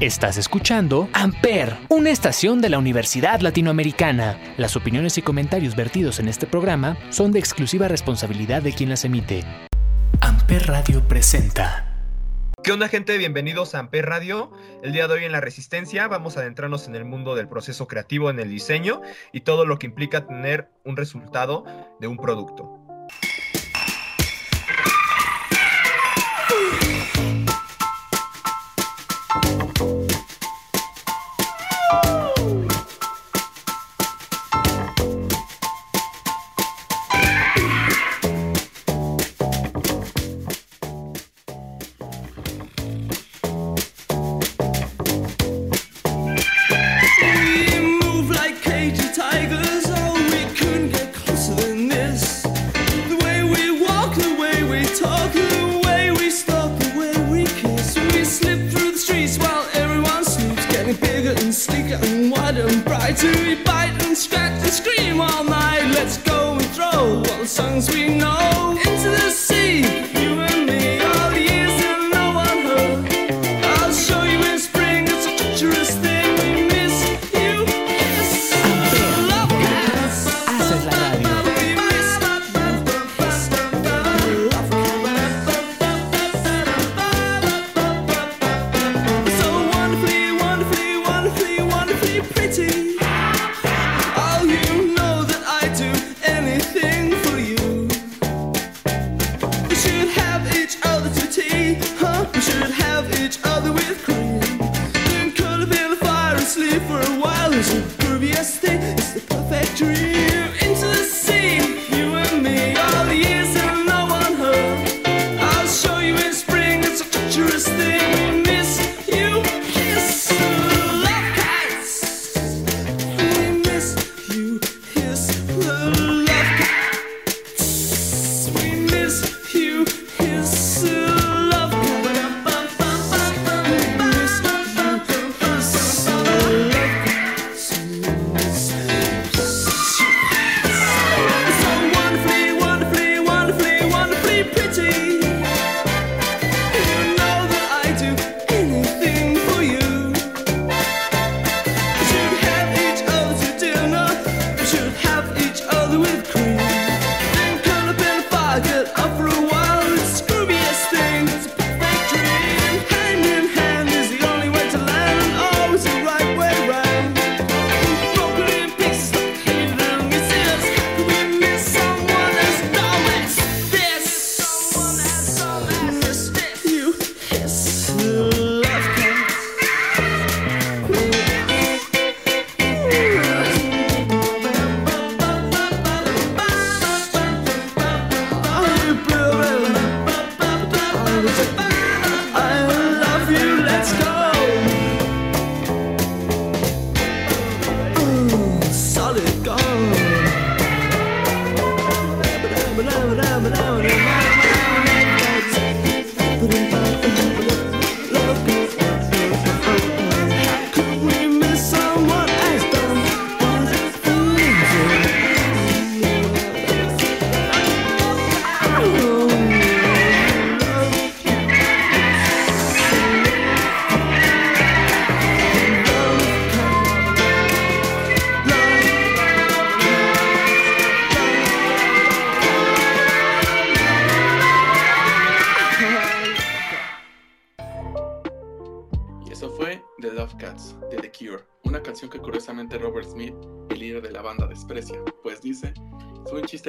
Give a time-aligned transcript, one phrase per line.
[0.00, 4.40] Estás escuchando Amper, una estación de la Universidad Latinoamericana.
[4.56, 9.04] Las opiniones y comentarios vertidos en este programa son de exclusiva responsabilidad de quien las
[9.04, 9.44] emite.
[10.22, 11.86] Amper Radio presenta.
[12.64, 13.18] ¿Qué onda gente?
[13.18, 14.50] Bienvenidos a Amper Radio.
[14.82, 17.86] El día de hoy en La Resistencia vamos a adentrarnos en el mundo del proceso
[17.86, 19.02] creativo en el diseño
[19.34, 21.66] y todo lo que implica tener un resultado
[22.00, 22.79] de un producto.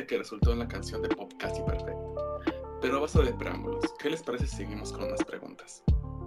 [0.08, 2.16] Que resultó en la canción de pop casi perfecto.
[2.82, 5.84] Pero a base de preámbulos, ¿qué les parece si seguimos con unas preguntas?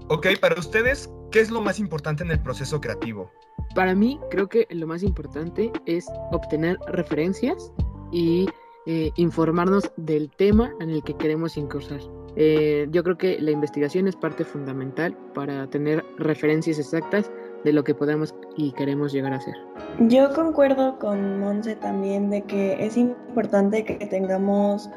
[0.09, 3.31] Ok, para ustedes, ¿qué es lo más importante en el proceso creativo?
[3.75, 7.73] Para mí, creo que lo más importante es obtener referencias
[8.13, 8.47] y
[8.87, 12.01] eh, informarnos del tema en el que queremos incursar.
[12.37, 17.31] Eh, yo creo que la investigación es parte fundamental para tener referencias exactas
[17.65, 19.55] de lo que podemos y queremos llegar a ser.
[20.01, 24.91] Yo concuerdo con Monse también de que es importante que tengamos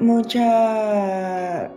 [0.00, 1.70] mucha,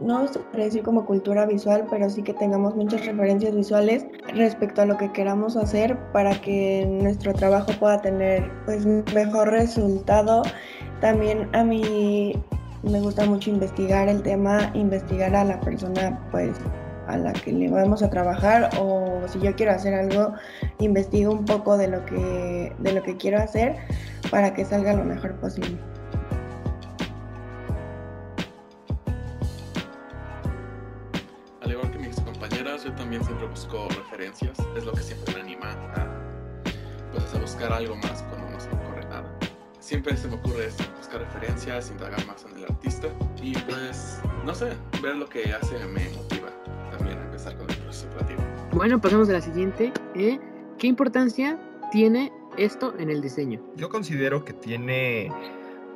[0.00, 4.82] no se puede decir como cultura visual, pero sí que tengamos muchas referencias visuales respecto
[4.82, 10.42] a lo que queramos hacer para que nuestro trabajo pueda tener pues mejor resultado.
[11.00, 12.34] También a mí
[12.82, 16.50] me gusta mucho investigar el tema, investigar a la persona pues
[17.12, 20.32] a la que le vamos a trabajar o si yo quiero hacer algo,
[20.78, 23.76] investigo un poco de lo que, de lo que quiero hacer
[24.30, 25.76] para que salga lo mejor posible.
[31.60, 34.58] Al igual que mis compañeras, yo también siempre busco referencias.
[34.76, 36.06] Es lo que siempre me anima a,
[37.12, 39.30] pues, a buscar algo más cuando no se me ocurre nada.
[39.80, 43.08] Siempre se me ocurre buscar referencias, indagar más en el artista
[43.42, 44.72] y pues, no sé,
[45.02, 46.61] ver lo que hace me motiva
[48.72, 49.92] Bueno, pasamos a la siguiente.
[50.14, 50.38] ¿eh?
[50.78, 51.58] ¿Qué importancia
[51.90, 53.60] tiene esto en el diseño?
[53.76, 55.30] Yo considero que tiene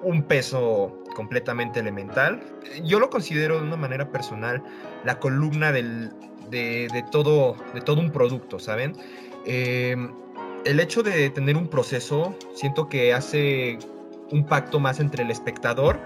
[0.03, 2.43] un peso completamente elemental.
[2.85, 4.63] Yo lo considero de una manera personal
[5.05, 6.13] la columna del,
[6.51, 8.95] de, de todo, de todo un producto, ¿saben?
[9.47, 9.97] Eh,
[10.65, 13.79] el hecho de tener un proceso, siento que hace
[14.31, 15.99] un pacto más entre el espectador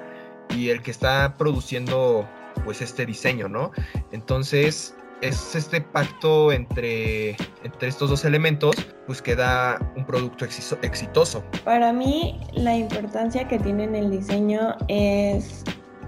[0.50, 2.28] y el que está produciendo
[2.64, 3.70] pues este diseño, ¿no?
[4.12, 7.30] Entonces, es este pacto entre,
[7.62, 8.74] entre estos dos elementos,
[9.06, 11.42] pues que da un producto exi- exitoso.
[11.64, 15.64] Para mí, la importancia que tiene en el diseño es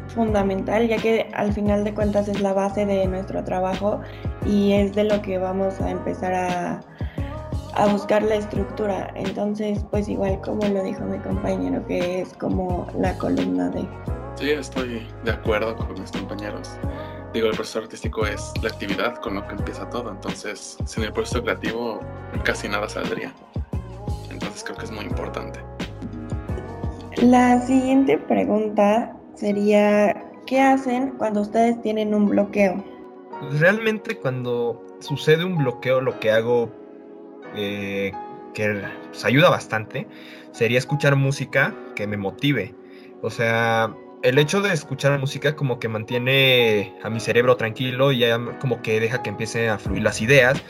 [0.08, 4.00] fundamental, ya que al final de cuentas es la base de nuestro trabajo
[4.46, 6.80] y es de lo que vamos a empezar a,
[7.74, 9.10] a buscar la estructura.
[9.14, 13.88] Entonces, pues igual como lo dijo mi compañero, que es como la columna de...
[14.36, 16.76] Sí, estoy de acuerdo con mis compañeros.
[17.32, 21.12] Digo, el proceso artístico es la actividad con lo que empieza todo, entonces sin el
[21.12, 22.00] proceso creativo
[22.44, 23.32] casi nada saldría.
[24.30, 25.60] Entonces creo que es muy importante.
[27.22, 32.84] La siguiente pregunta sería, ¿qué hacen cuando ustedes tienen un bloqueo?
[33.58, 36.70] Realmente cuando sucede un bloqueo, lo que hago
[37.56, 38.12] eh,
[38.52, 40.06] que pues, ayuda bastante
[40.52, 42.74] sería escuchar música que me motive.
[43.22, 48.18] O sea, el hecho de escuchar música como que mantiene a mi cerebro tranquilo y
[48.18, 50.62] ya como que deja que empiecen a fluir las ideas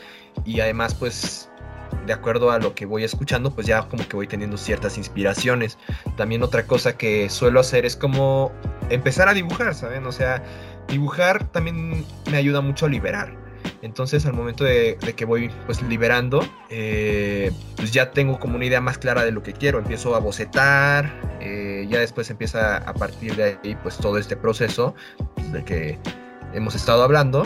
[0.43, 1.49] y además pues
[2.07, 5.77] de acuerdo a lo que voy escuchando pues ya como que voy teniendo ciertas inspiraciones.
[6.17, 8.51] También otra cosa que suelo hacer es como
[8.89, 10.05] empezar a dibujar, ¿saben?
[10.07, 10.43] O sea,
[10.87, 13.42] dibujar también me ayuda mucho a liberar.
[13.83, 18.79] Entonces al momento de, que voy pues liberando, eh, pues ya tengo como una idea
[18.79, 19.77] más clara de lo que quiero.
[19.77, 24.95] Empiezo a bocetar, eh, ya después empieza a partir de ahí pues todo este proceso
[25.35, 25.99] pues, del que
[26.53, 27.43] hemos estado hablando.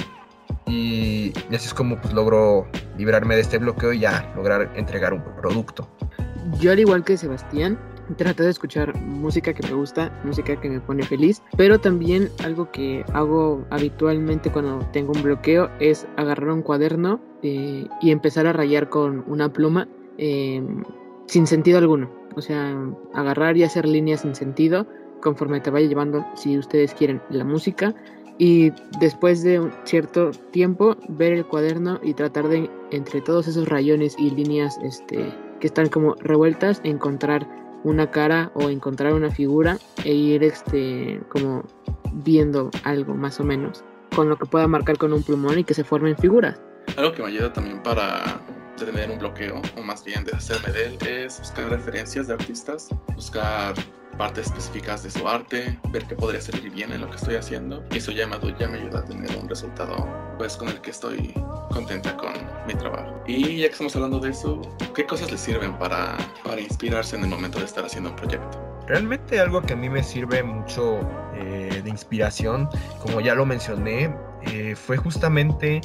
[0.68, 2.68] Y, y así es como pues logro
[3.00, 5.90] librarme de este bloqueo y ya lograr entregar un producto.
[6.60, 7.80] Yo al igual que Sebastián,
[8.16, 12.72] trato de escuchar música que me gusta, música que me pone feliz, pero también algo
[12.72, 18.54] que hago habitualmente cuando tengo un bloqueo es agarrar un cuaderno eh, y empezar a
[18.54, 19.88] rayar con una pluma
[20.18, 20.64] eh,
[21.28, 22.10] sin sentido alguno.
[22.36, 22.76] O sea,
[23.14, 24.86] agarrar y hacer líneas sin sentido
[25.22, 27.94] conforme te vaya llevando, si ustedes quieren, la música.
[28.38, 33.68] Y después de un cierto tiempo, ver el cuaderno y tratar de, entre todos esos
[33.68, 37.48] rayones y líneas este, que están como revueltas, encontrar
[37.88, 41.64] una cara o encontrar una figura e ir este como
[42.14, 43.84] viendo algo más o menos
[44.16, 46.60] con lo que pueda marcar con un plumón y que se formen figuras.
[46.96, 48.42] Algo que me ayuda también para
[48.78, 53.74] tener un bloqueo, o más bien deshacerme de él, es buscar referencias de artistas, buscar
[54.18, 57.84] partes específicas de su arte, ver qué podría servir bien en lo que estoy haciendo.
[57.92, 60.08] Y eso ya me, ya me ayuda a tener un resultado
[60.38, 61.34] pues con el que estoy
[61.72, 62.34] contenta con
[62.68, 63.22] mi trabajo.
[63.28, 64.62] Y ya que estamos hablando de eso,
[64.96, 68.64] ¿qué cosas le sirven para, para inspirarse en el momento de estar haciendo un proyecto?
[68.88, 71.00] Realmente algo que a mí me sirve mucho
[71.36, 72.70] eh, de inspiración,
[73.02, 75.82] como ya lo mencioné, eh, fue justamente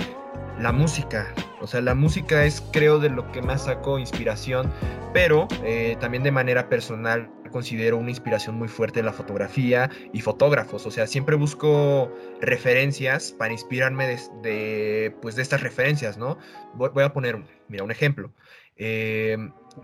[0.61, 1.27] la música.
[1.61, 4.71] O sea, la música es creo de lo que más saco inspiración,
[5.13, 10.87] pero eh, también de manera personal considero una inspiración muy fuerte la fotografía y fotógrafos.
[10.87, 16.39] O sea, siempre busco referencias para inspirarme de, de pues, de estas referencias, ¿no?
[16.75, 18.33] Voy, voy a poner, mira, un ejemplo.
[18.77, 19.37] Eh,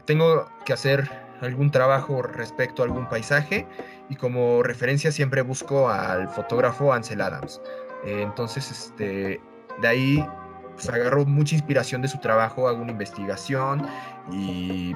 [0.07, 1.09] tengo que hacer
[1.41, 3.67] algún trabajo respecto a algún paisaje
[4.09, 7.61] y como referencia siempre busco al fotógrafo Ansel Adams.
[8.05, 9.41] Eh, entonces, este,
[9.81, 10.25] de ahí
[10.75, 13.87] pues, agarro mucha inspiración de su trabajo, hago una investigación
[14.33, 14.95] y,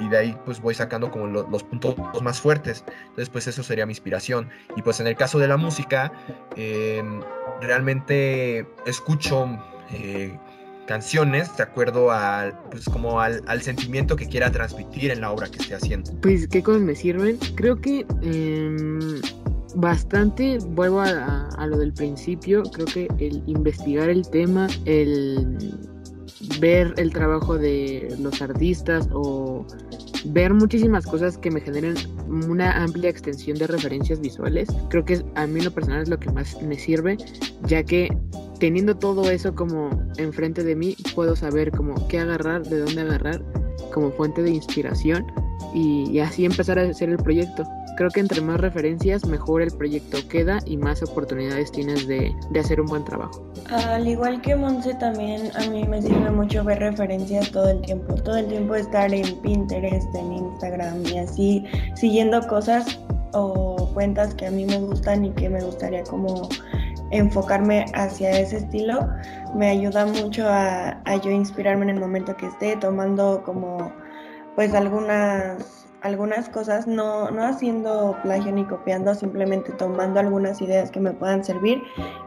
[0.00, 2.84] y de ahí pues voy sacando como lo, los puntos más fuertes.
[3.02, 4.48] Entonces, pues eso sería mi inspiración.
[4.76, 6.12] Y pues en el caso de la música,
[6.56, 7.02] eh,
[7.60, 9.48] realmente escucho...
[9.92, 10.38] Eh,
[10.86, 15.58] canciones de acuerdo al pues como al, sentimiento que quiera transmitir en la obra que
[15.58, 16.10] esté haciendo.
[16.20, 17.38] Pues qué cosas me sirven.
[17.54, 19.20] Creo que eh,
[19.76, 22.62] bastante vuelvo a, a, a, lo del principio.
[22.64, 25.71] Creo que el investigar el tema, el
[26.62, 29.66] ver el trabajo de los artistas o
[30.26, 31.94] ver muchísimas cosas que me generen
[32.28, 34.68] una amplia extensión de referencias visuales.
[34.88, 37.18] Creo que a mí lo personal es lo que más me sirve,
[37.66, 38.16] ya que
[38.60, 43.44] teniendo todo eso como enfrente de mí, puedo saber como qué agarrar, de dónde agarrar
[43.92, 45.26] como fuente de inspiración
[45.74, 47.64] y, así empezar a hacer el proyecto.
[47.96, 52.60] Creo que entre más referencias, mejor el proyecto queda y más oportunidades tienes de, de
[52.60, 53.46] hacer un buen trabajo.
[53.70, 58.14] Al igual que Monse, también a mí me sirve mucho ver referencias todo el tiempo.
[58.14, 62.98] Todo el tiempo estar en Pinterest, en Instagram y así, siguiendo cosas
[63.32, 66.48] o cuentas que a mí me gustan y que me gustaría como
[67.10, 69.06] enfocarme hacia ese estilo
[69.54, 73.92] me ayuda mucho a, a, yo inspirarme en el momento que esté tomando como
[74.54, 81.00] pues algunas algunas cosas no, no haciendo plagio ni copiando simplemente tomando algunas ideas que
[81.00, 81.82] me puedan servir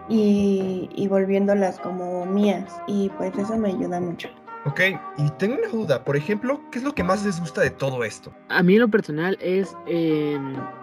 [0.09, 4.29] y, y volviéndolas como mías y pues eso me ayuda mucho
[4.65, 4.81] Ok,
[5.17, 8.03] y tengo una duda, por ejemplo, ¿qué es lo que más les gusta de todo
[8.03, 8.33] esto?
[8.49, 10.39] A mí lo personal es eh,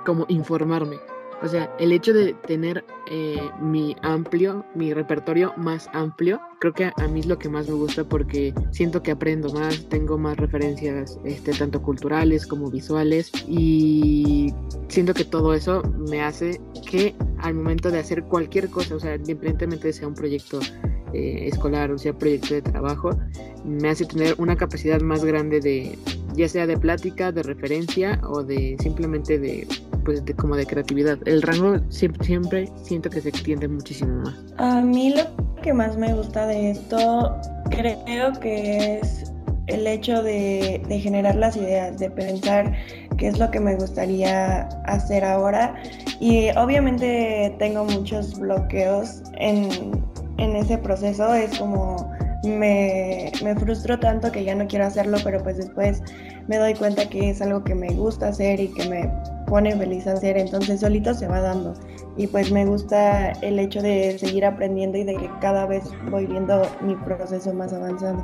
[0.07, 0.99] como informarme.
[1.43, 6.85] O sea, el hecho de tener eh, mi amplio, mi repertorio más amplio, creo que
[6.85, 10.37] a mí es lo que más me gusta porque siento que aprendo más, tengo más
[10.37, 14.55] referencias, este, tanto culturales como visuales, y
[14.89, 19.17] siento que todo eso me hace que al momento de hacer cualquier cosa, o sea,
[19.17, 20.61] independientemente sea un proyecto
[21.13, 23.11] eh, escolar o sea proyecto de trabajo,
[23.65, 25.99] me hace tener una capacidad más grande de,
[26.37, 29.67] ya sea de plática, de referencia o de simplemente de
[30.05, 31.19] pues de, como de creatividad.
[31.27, 34.35] El rango siempre, siempre siento que se extiende muchísimo más.
[34.59, 35.25] A mí lo
[35.63, 37.41] que más me gusta de esto
[37.71, 39.33] creo que es
[39.67, 42.73] el hecho de, generar las ideas, de pensar
[43.17, 45.75] qué es lo que me gustaría hacer ahora.
[46.21, 50.03] Y obviamente tengo muchos bloqueos en,
[50.39, 51.33] en ese proceso.
[51.35, 51.97] Es como
[52.45, 56.03] me, me frustro tanto que ya no quiero hacerlo, pero pues después
[56.49, 59.11] me doy cuenta que es algo que me gusta hacer y que me
[59.47, 61.75] pone feliz hacer, entonces solito se va dando.
[62.17, 66.27] Y pues me gusta el hecho de seguir aprendiendo y de que cada vez voy
[66.27, 68.23] viendo mi proceso más avanzado.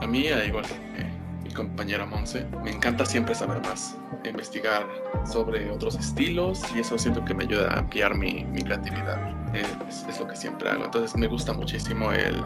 [0.00, 1.11] A mí, igual que
[1.52, 3.94] mi compañera Monse, me encanta siempre saber más,
[4.24, 4.86] investigar
[5.30, 9.18] sobre otros estilos y eso siento que me ayuda a ampliar mi, mi creatividad.
[9.54, 10.86] Es, es, lo que siempre hago.
[10.86, 12.42] Entonces me gusta muchísimo el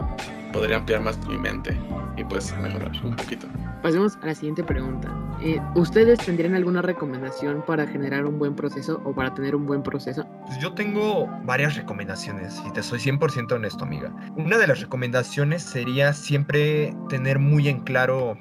[0.51, 1.77] poder ampliar más mi mente
[2.17, 3.47] y pues mejorar un poquito.
[3.81, 5.07] Pasemos a la siguiente pregunta.
[5.41, 9.83] Eh, ¿Ustedes tendrían alguna recomendación para generar un buen proceso o para tener un buen
[9.83, 10.25] proceso?
[10.47, 14.13] Pues yo tengo varias recomendaciones y te soy 100% honesto, amiga.
[14.35, 18.37] Una de las recomendaciones sería siempre tener muy en claro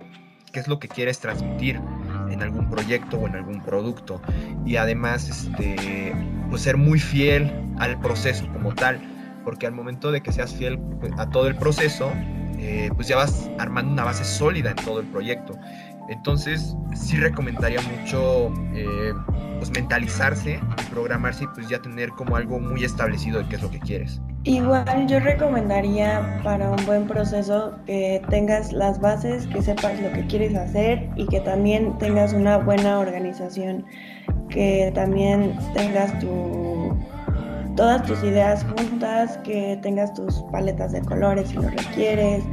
[0.57, 1.79] qué es lo que quieres transmitir
[2.31, 4.23] en algún proyecto o en algún producto
[4.65, 6.15] y además este
[6.49, 8.99] pues ser muy fiel al proceso como tal
[9.45, 12.11] porque al momento de que seas fiel pues, a todo el proceso
[12.59, 15.59] eh, pues ya vas armando una base sólida en todo el proyecto
[16.09, 19.13] entonces sí recomendaría mucho eh,
[19.59, 20.59] pues mentalizarse,
[20.91, 24.23] programarse y pues ya tener como algo muy establecido de qué es lo que quieres.
[24.47, 30.25] Igual yo recomendaría para un buen proceso que tengas las bases, que sepas lo que
[30.29, 33.85] quieres hacer y que también tengas una buena organización,
[34.49, 36.97] que también tengas tu,
[37.75, 42.45] todas tus ideas juntas, que tengas tus paletas de colores si lo requieres,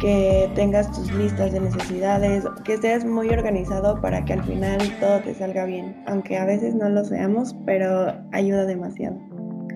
[0.00, 5.20] que tengas tus listas de necesidades, que estés muy organizado para que al final todo
[5.20, 9.27] te salga bien, aunque a veces no lo seamos, pero ayuda demasiado.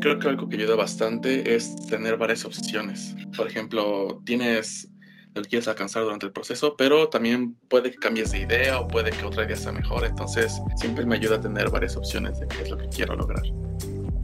[0.02, 3.14] Creo que algo que ayuda bastante es tener varias opciones.
[3.36, 4.88] Por ejemplo, tienes
[5.32, 8.88] lo que quieres alcanzar durante el proceso, pero también puede que cambies de idea o
[8.88, 10.04] puede que otra idea sea mejor.
[10.04, 13.44] Entonces, siempre me ayuda a tener varias opciones de qué es lo que quiero lograr.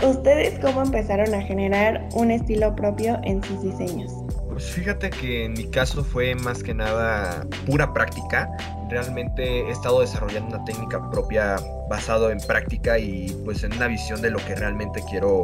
[0.04, 4.10] ¿Ustedes cómo empezaron a generar un estilo propio en sus diseños?
[4.48, 8.50] Pues fíjate que en mi caso fue más que nada pura práctica.
[8.88, 11.56] Realmente he estado desarrollando una técnica propia
[11.88, 15.42] basado en práctica y pues en una visión de lo que realmente quiero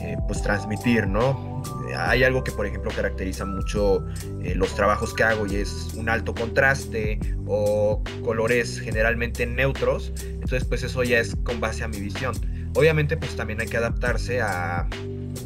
[0.00, 1.62] eh, pues transmitir, ¿no?
[1.96, 4.04] Hay algo que por ejemplo caracteriza mucho
[4.42, 10.12] eh, los trabajos que hago y es un alto contraste o colores generalmente neutros.
[10.18, 12.34] Entonces pues eso ya es con base a mi visión.
[12.74, 14.88] Obviamente pues también hay que adaptarse a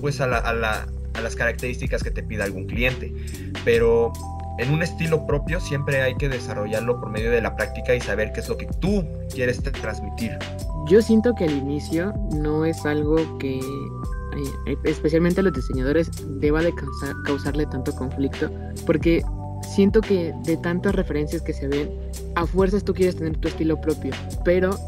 [0.01, 0.87] pues la, a la
[1.19, 3.13] a las características que te pida algún cliente.
[3.65, 4.13] Pero
[4.59, 8.33] en un estilo propio siempre hay que desarrollarlo por medio de la práctica y saber
[8.33, 10.37] qué es lo que tú quieres transmitir.
[10.89, 16.11] Yo siento que al inicio no es algo que eh, especialmente a los diseñadores
[16.41, 18.51] deba de causar, causarle tanto conflicto
[18.87, 19.23] porque
[19.63, 21.91] siento que de tantas referencias que se ven
[22.35, 24.13] a fuerzas tú quieres tener tu estilo propio
[24.45, 24.79] pero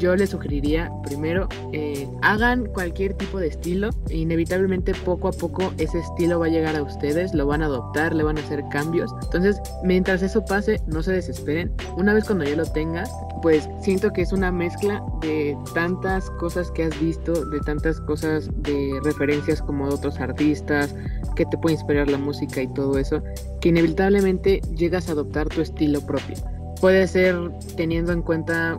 [0.00, 3.90] yo les sugeriría primero eh, hagan cualquier tipo de estilo.
[4.08, 8.14] Inevitablemente poco a poco ese estilo va a llegar a ustedes, lo van a adoptar,
[8.14, 9.14] le van a hacer cambios.
[9.22, 11.72] Entonces, mientras eso pase, no se desesperen.
[11.96, 13.10] Una vez cuando ya lo tengas,
[13.42, 18.48] pues siento que es una mezcla de tantas cosas que has visto, de tantas cosas
[18.62, 20.94] de referencias como de otros artistas,
[21.36, 23.22] que te puede inspirar la música y todo eso,
[23.60, 26.36] que inevitablemente llegas a adoptar tu estilo propio.
[26.80, 27.36] Puede ser
[27.76, 28.78] teniendo en cuenta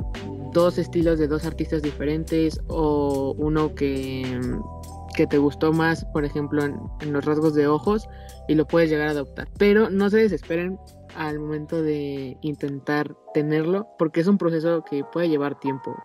[0.54, 4.40] dos estilos de dos artistas diferentes o uno que,
[5.16, 8.08] que te gustó más, por ejemplo, en, los rasgos de ojos
[8.48, 9.48] y lo puedes llegar a adoptar.
[9.58, 10.78] Pero no se desesperen
[11.16, 15.96] al momento de intentar tenerlo porque es un proceso que puede llevar tiempo,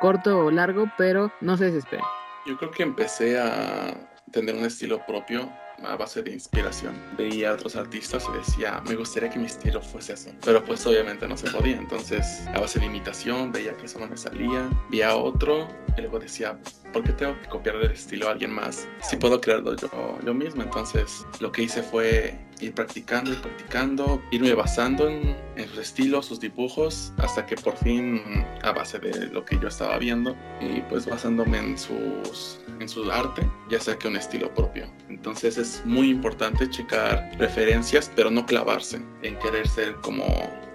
[0.00, 2.04] corto o largo, pero no se desesperen.
[2.46, 5.50] Yo creo que empecé a tener un estilo propio
[5.84, 6.94] a base de inspiración.
[7.16, 10.30] Veía a otros artistas y decía, me gustaría que mi estilo fuese así.
[10.44, 11.76] Pero pues obviamente no se podía.
[11.76, 14.68] Entonces, a base de imitación, veía que eso no me salía.
[14.90, 16.58] Vi a otro y luego decía,
[16.92, 18.86] ¿por qué tengo que copiar el estilo a alguien más?
[19.02, 20.62] Si puedo crearlo yo, yo mismo.
[20.62, 26.26] Entonces, lo que hice fue ir practicando y practicando, irme basando en, en sus estilos,
[26.26, 30.82] sus dibujos, hasta que por fin, a base de lo que yo estaba viendo, y
[30.82, 34.90] pues basándome en sus en su arte, ya saqué un estilo propio.
[35.20, 40.24] Entonces es muy importante checar referencias, pero no clavarse en querer ser como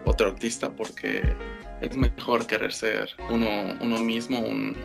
[0.05, 1.23] otro artista, porque
[1.81, 4.77] es mejor querer ser uno, uno mismo, un,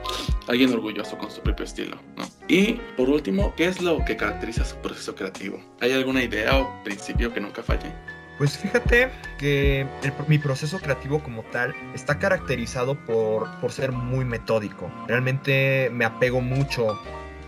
[0.49, 1.99] alguien orgulloso con su propio estilo.
[2.17, 2.25] ¿no?
[2.49, 5.63] Y por último, ¿qué es lo que caracteriza su proceso creativo?
[5.83, 7.93] ¿Hay alguna idea o principio que nunca falle?
[8.39, 9.87] Pues fíjate que
[10.27, 14.91] mi proceso creativo como tal está caracterizado por, por ser muy metódico.
[15.07, 16.99] Realmente me apego mucho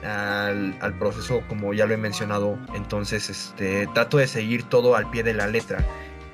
[0.04, 2.58] al, al, proceso como ya lo he mencionado.
[2.74, 5.84] Entonces este, trato de seguir todo al pie de la letra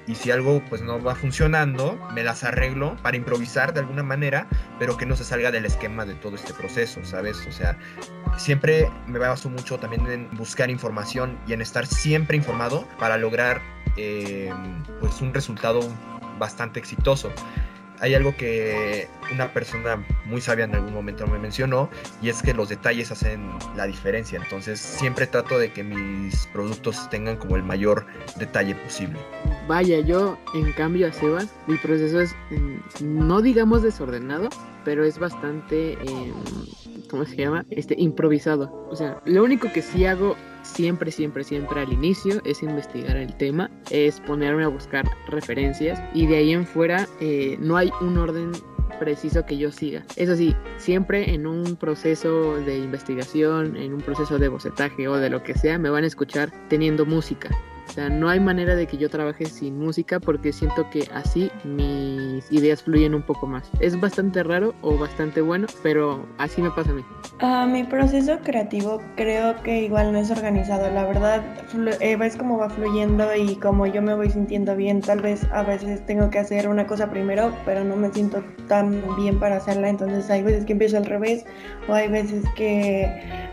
[0.08, 4.48] y si algo pues no va funcionando, me las arreglo para improvisar de alguna manera,
[4.78, 7.46] pero que no se salga del esquema de todo este proceso, ¿sabes?
[7.46, 7.76] O sea,
[8.38, 13.60] siempre me baso mucho también en buscar información y en estar siempre informado para lograr
[13.98, 14.50] eh,
[14.98, 15.80] pues un resultado
[16.38, 17.30] bastante exitoso
[18.00, 21.88] hay algo que una persona muy sabia en algún momento me mencionó
[22.22, 24.40] y es que los detalles hacen la diferencia.
[24.42, 29.18] Entonces siempre trato de que mis productos tengan como el mayor detalle posible.
[29.66, 34.48] Vaya, yo en cambio a Sebas, mi proceso es mm, no digamos desordenado,
[34.84, 36.32] pero es bastante, em,
[37.10, 37.64] ¿cómo se llama?
[37.70, 38.86] Este improvisado.
[38.90, 40.36] O sea, lo único que sí hago
[40.68, 46.26] siempre, siempre, siempre al inicio es investigar el tema, es ponerme a buscar referencias y
[46.26, 48.52] de ahí en fuera eh, no hay un orden
[48.98, 50.04] preciso que yo siga.
[50.16, 55.30] Eso sí, siempre en un proceso de investigación, en un proceso de bocetaje o de
[55.30, 57.50] lo que sea, me van a escuchar teniendo música.
[57.88, 61.50] O sea, no hay manera de que yo trabaje sin música porque siento que así
[61.64, 63.70] mis ideas fluyen un poco más.
[63.80, 67.02] Es bastante raro o bastante bueno, pero así me pasa a mí.
[67.42, 70.90] Uh, mi proceso creativo creo que igual no es organizado.
[70.90, 71.42] La verdad,
[72.00, 75.00] eh, ves cómo va fluyendo y como yo me voy sintiendo bien.
[75.00, 79.02] Tal vez a veces tengo que hacer una cosa primero, pero no me siento tan
[79.16, 79.88] bien para hacerla.
[79.88, 81.44] Entonces hay veces que empiezo al revés
[81.88, 83.48] o hay veces que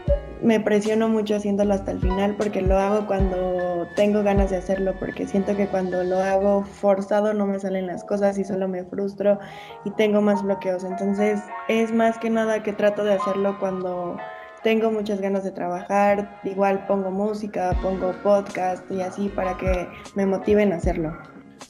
[0.45, 4.93] me presiono mucho haciéndolo hasta el final porque lo hago cuando tengo ganas de hacerlo,
[4.99, 8.85] porque siento que cuando lo hago forzado no me salen las cosas y solo me
[8.85, 9.39] frustro
[9.85, 10.83] y tengo más bloqueos.
[10.83, 14.17] Entonces es más que nada que trato de hacerlo cuando
[14.61, 20.27] tengo muchas ganas de trabajar, igual pongo música, pongo podcast y así para que me
[20.27, 21.17] motiven a hacerlo.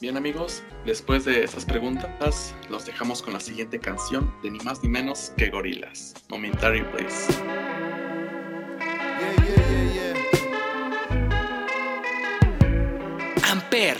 [0.02, 4.82] Bien amigos, después de estas preguntas, los dejamos con la siguiente canción de ni más
[4.82, 7.32] ni menos que Gorilas, Momentary Place.
[13.66, 13.96] Ampere.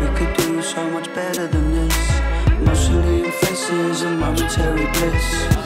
[0.00, 2.20] We could do so much better than this.
[2.60, 5.59] Mostly in faces and momentary bliss.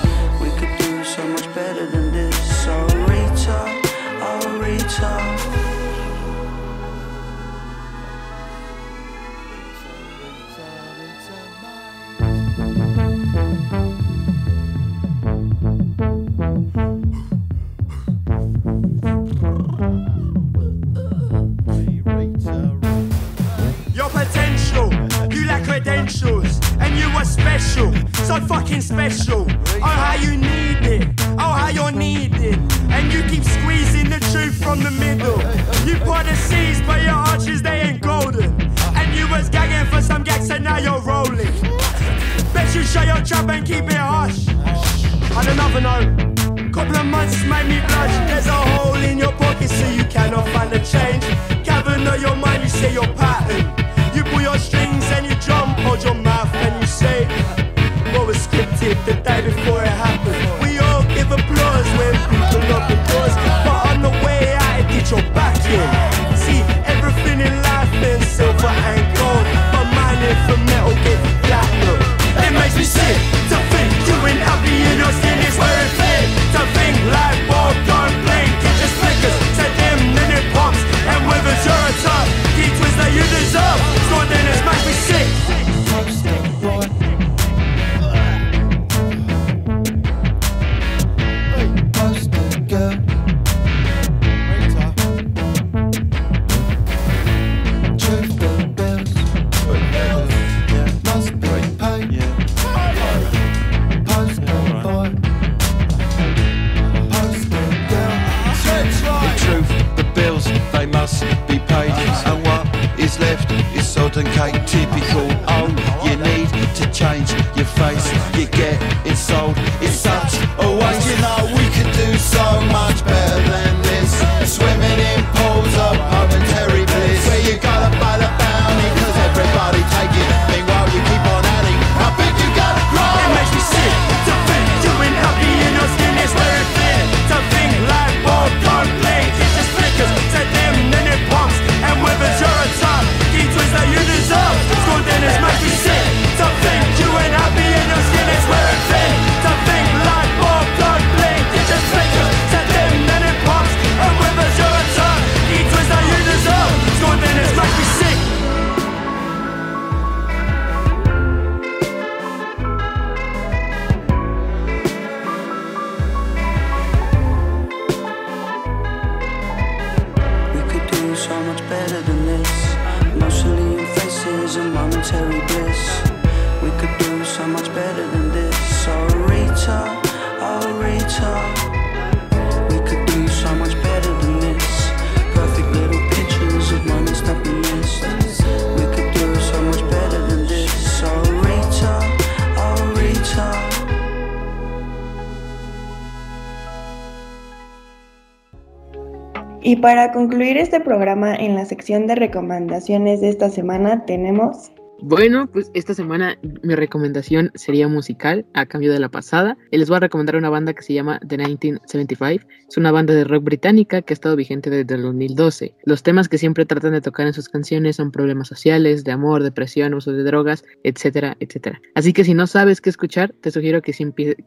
[199.75, 205.49] Y para concluir este programa en la sección de recomendaciones de esta semana tenemos Bueno,
[205.51, 209.57] pues esta semana mi recomendación sería musical, a cambio de la pasada.
[209.71, 212.47] Y les voy a recomendar una banda que se llama The 1975.
[212.69, 215.75] Es una banda de rock británica que ha estado vigente desde el 2012.
[215.85, 219.43] Los temas que siempre tratan de tocar en sus canciones son problemas sociales, de amor,
[219.43, 221.81] depresión, uso de drogas, etcétera, etcétera.
[221.95, 223.93] Así que si no sabes qué escuchar, te sugiero que,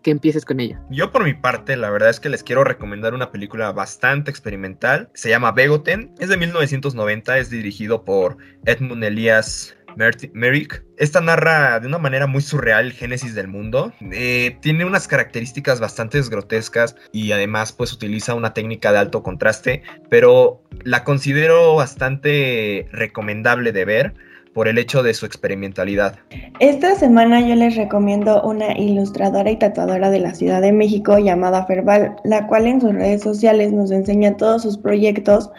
[0.02, 0.78] que empieces con ello.
[0.90, 5.10] Yo por mi parte, la verdad es que les quiero recomendar una película bastante experimental.
[5.14, 6.16] Se llama Begoten.
[6.20, 10.84] Es de 1990, es dirigido por Edmund Elias Merrick.
[10.98, 13.92] Esta narra de una manera muy surreal el génesis del mundo.
[14.12, 19.82] Eh, tiene unas características bastante grotescas y además pues utiliza una técnica de alto contraste,
[20.10, 24.14] pero la considero bastante recomendable de ver
[24.54, 26.18] por el hecho de su experimentalidad.
[26.60, 31.68] Esta semana yo les recomiendo una ilustradora y tatuadora de la Ciudad de México llamada
[31.68, 35.52] Ferbal, la cual en sus redes sociales nos enseña todos sus proyectos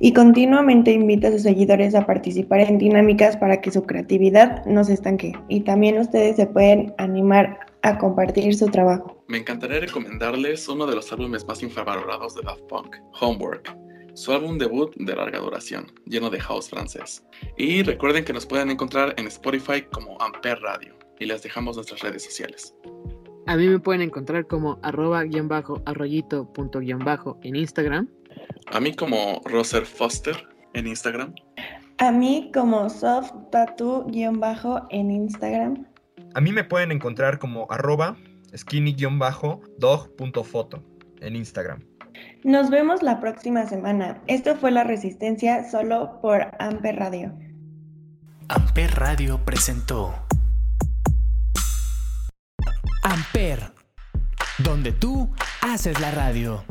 [0.00, 4.84] y continuamente invita a sus seguidores a participar en dinámicas para que su creatividad no
[4.84, 5.32] se estanque.
[5.48, 9.24] Y también ustedes se pueden animar a compartir su trabajo.
[9.28, 13.76] Me encantaría recomendarles uno de los álbumes más infravalorados de Daft Punk, Homework,
[14.14, 17.24] su álbum debut de larga duración, lleno de house francés.
[17.56, 22.00] Y recuerden que nos pueden encontrar en Spotify como Ampere Radio y les dejamos nuestras
[22.00, 22.74] redes sociales.
[23.46, 28.08] A mí me pueden encontrar como arroba guion bajo arroyito punto guion bajo en Instagram.
[28.72, 31.34] A mí como Roser Foster en Instagram.
[31.98, 35.86] A mí como soft tattoo-bajo en Instagram.
[36.34, 38.16] A mí me pueden encontrar como arroba
[38.54, 40.82] skinny-dog.foto
[41.20, 41.82] en Instagram.
[42.44, 44.22] Nos vemos la próxima semana.
[44.26, 47.32] Esto fue La Resistencia solo por Amper Radio.
[48.48, 50.14] Amper Radio presentó
[53.02, 53.72] Amper,
[54.58, 55.30] donde tú
[55.62, 56.64] haces la radio.